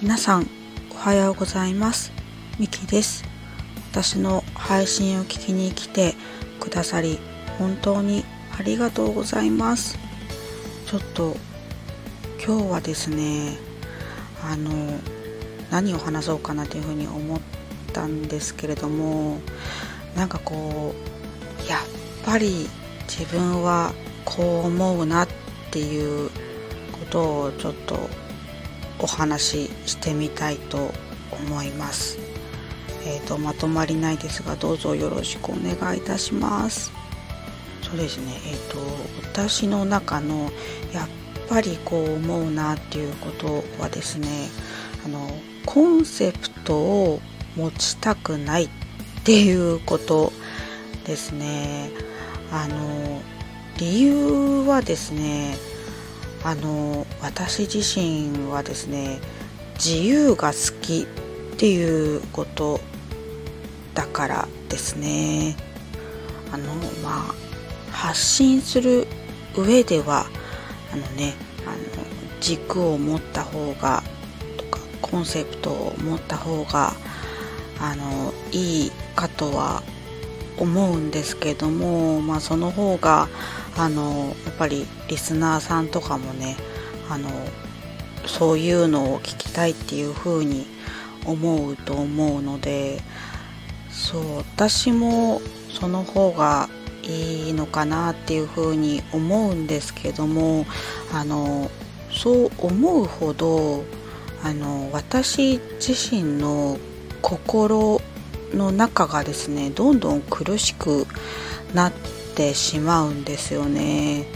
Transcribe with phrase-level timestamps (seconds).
[0.00, 0.48] 皆さん
[0.92, 2.12] おはようございます。
[2.60, 3.24] ミキです。
[3.90, 6.14] 私の配信を聞きに来て
[6.60, 7.18] くださり
[7.58, 8.24] 本当に
[8.56, 9.98] ありがとうございます。
[10.86, 11.36] ちょっと
[12.40, 13.58] 今日はですね
[14.44, 14.70] あの
[15.72, 17.40] 何を話そうかなというふうに思っ
[17.92, 19.40] たんですけれども
[20.14, 20.94] なんかこ
[21.66, 21.80] うやっ
[22.24, 22.68] ぱり
[23.08, 23.92] 自分は
[24.24, 25.28] こう思うなっ
[25.72, 26.30] ていう
[26.92, 28.27] ことをちょっと
[28.98, 30.92] お話ししてみたいと
[31.32, 32.18] 思います。
[33.04, 36.92] えーと、まとまりないですがどうぞよろしくお願いいたします。
[37.82, 38.78] そうですね、えーと、
[39.32, 40.50] 私の中の
[40.92, 41.08] やっ
[41.48, 44.48] ぱりこう思うなっていうことはですね
[45.06, 45.30] あの
[45.64, 47.20] コンセプトを
[47.56, 48.68] 持ちたくないっ
[49.24, 50.32] ていうこと
[51.06, 51.90] ですね。
[52.52, 53.22] あの
[53.78, 55.56] 理由はですね
[56.44, 59.20] あの私自身はですね
[59.74, 62.80] 自由が好きっていうこと
[63.94, 65.56] だからですね。
[66.52, 67.34] あのまあ
[67.90, 69.06] 発信する
[69.56, 70.26] 上では
[70.92, 71.34] あのね
[71.66, 71.76] あの
[72.40, 74.02] 軸を持った方が
[74.56, 76.92] とかコンセプトを持った方が
[77.80, 79.82] あのいいかとは
[80.58, 83.28] 思うんですけども、まあ、その方が
[83.78, 86.56] あのやっぱりリスナーさんとかもね
[87.08, 87.30] あの
[88.26, 90.66] そういうのを聞きたいっていう風に
[91.24, 93.00] 思うと思うので
[93.88, 96.68] そう私もその方が
[97.02, 100.66] いいのかなっていう風に思うんですけども
[101.12, 101.70] あの
[102.10, 103.84] そう思うほど
[104.42, 106.78] あの私自身の
[107.22, 108.00] 心
[108.52, 111.06] の中がですねどんどん苦しく
[111.74, 112.17] なって
[112.54, 114.26] しまうんですよね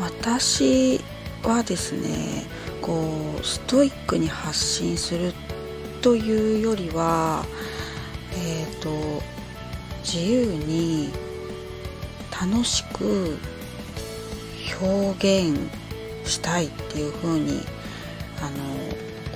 [0.00, 1.00] 私
[1.42, 2.44] はですね
[2.82, 5.32] こうストイックに発信する
[6.02, 7.44] というよりは
[8.32, 9.22] えっ、ー、と
[10.04, 11.10] 自由に
[12.30, 13.38] 楽しく
[14.80, 15.58] 表現
[16.24, 17.62] したいっていう風に
[18.40, 18.50] あ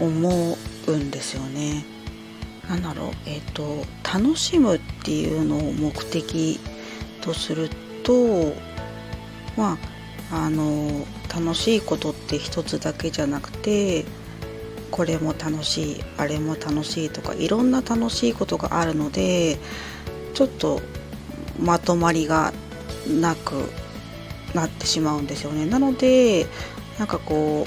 [0.00, 0.56] の思
[0.86, 1.84] うんですよね。
[2.68, 6.60] なんだろうえっ、ー、と楽しむっていうのを目的
[7.20, 7.68] とする
[8.10, 8.54] と
[9.56, 9.78] ま
[10.32, 14.04] ああの楽しいことって一つだけじゃなくて
[14.90, 19.58] これも楽しいあれも楽しいとかいろんな楽しいことがあるので
[20.34, 20.80] ちょっと
[21.60, 22.52] まとまりが
[23.08, 23.70] なく
[24.54, 25.64] なってしまうんですよね。
[25.66, 26.46] なので
[26.98, 27.66] なんかこ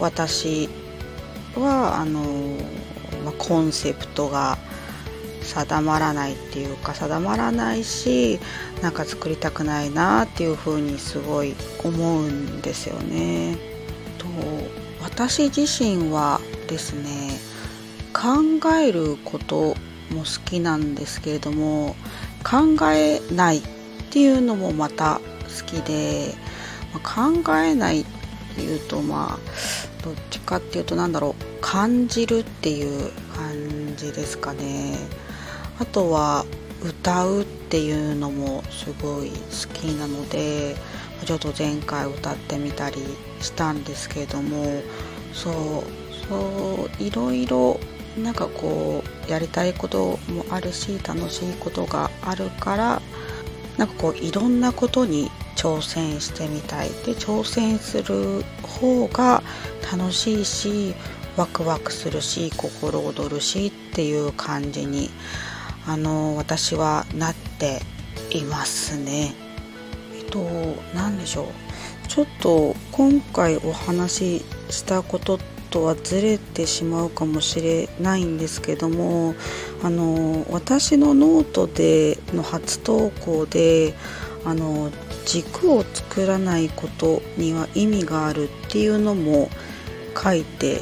[0.00, 0.68] う私
[1.54, 2.22] はあの
[3.24, 4.58] まあ、コンセプトが
[5.46, 8.38] 定まらないっていうか定まらないし
[8.82, 13.56] なんか作りたくないなっていうふうにすごい思うんですよね。
[14.18, 14.26] と
[15.02, 17.30] 私自身はですね
[18.12, 19.74] 考えること
[20.10, 21.96] も好きなんですけれども
[22.44, 23.62] 考えないっ
[24.10, 26.34] ていうのもまた好きで、
[26.94, 28.04] まあ、考えないっ
[28.54, 34.96] ていうとまあどっちかっていうと何だろう感じるっていう感じですかね
[35.78, 36.44] あとは
[36.82, 40.76] 歌うっていうのもすごい好きなので
[41.24, 42.96] ちょっと前回歌ってみたり
[43.40, 44.82] したんですけども
[45.32, 47.80] そうそういろいろ
[48.16, 53.02] なんかこうやりたいこともあるし楽しいことがあるから
[53.76, 56.88] なんかこういろんなことに挑戦してみたい。
[56.88, 59.42] で挑戦する方が
[59.90, 60.94] 楽しいし
[61.36, 65.10] ワクワクするし心躍るしっていう感じに
[65.86, 67.80] あの私はなって
[68.30, 69.34] いますね。
[70.16, 70.40] えっと
[70.94, 75.38] 何でしょうちょっと今回お話ししたこと
[75.70, 79.34] とはずれてしまうかもしれないんですけども
[79.82, 83.94] あの私のノートでの初投稿で
[84.44, 84.90] あの
[85.26, 89.50] 軸を作らないことには意味があるっていうのも
[90.16, 90.80] 書いて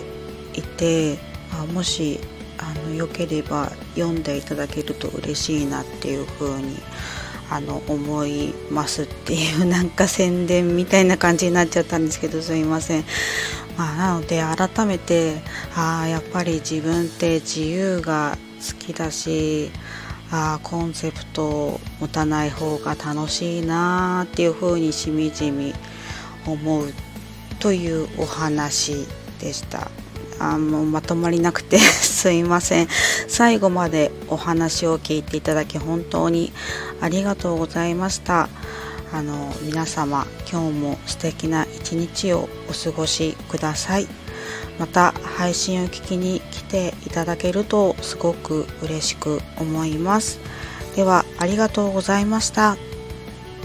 [0.54, 1.18] いて
[1.50, 2.20] あもし
[2.64, 6.78] あのよければ読んでいただけると嬉しいなっていう風に
[7.50, 13.04] あの思いますっていうなんか宣伝みたいな感じになっちゃったんですけどすいません。
[13.76, 15.40] まあ、なので改めて
[15.74, 19.70] ああやっぱり自分って自由が好きだし
[20.30, 25.74] あコンセプトを持たない方が楽しいなっていう風にしみじみ
[26.46, 26.92] 思う
[27.58, 29.06] というお話
[29.40, 29.90] でした。
[30.38, 32.88] あもうまとまりなくて すいません。
[33.28, 36.52] 最後までお話を聞いていただき本当に
[37.00, 38.48] ありがとうございました。
[39.12, 44.08] あの皆様今日も素敵な一日をお過ごしください。
[44.78, 50.40] また配信を聞きに来ていただけるとすごく嬉しく思います。
[50.96, 52.76] ではありがとうございました。